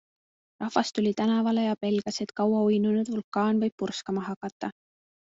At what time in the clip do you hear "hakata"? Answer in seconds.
4.31-4.71